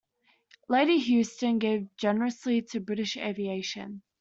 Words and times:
Lady 0.67 0.97
Houston 0.99 1.59
gave 1.59 1.95
generously 1.95 2.63
to 2.63 2.79
British 2.79 3.17
aviation. 3.17 4.01